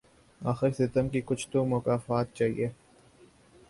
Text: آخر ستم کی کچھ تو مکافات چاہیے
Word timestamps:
آخر 0.41 0.71
ستم 0.71 1.09
کی 1.09 1.21
کچھ 1.25 1.47
تو 1.51 1.65
مکافات 1.67 2.33
چاہیے 2.35 2.69